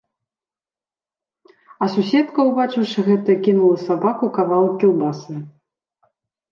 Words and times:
А 1.85 1.91
суседка, 1.97 2.39
убачыўшы 2.49 2.99
гэта, 3.11 3.31
кінула 3.47 3.77
сабаку 3.87 4.25
кавалак 4.41 4.73
кілбасы. 4.87 5.33